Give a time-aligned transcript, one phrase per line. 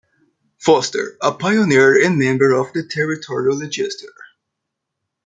[0.57, 4.15] Foster, a pioneer and member of the Territorial legislature.